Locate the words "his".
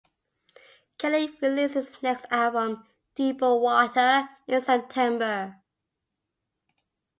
1.75-2.01